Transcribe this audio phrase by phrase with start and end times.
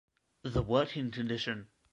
[0.51, 1.67] ...the working condition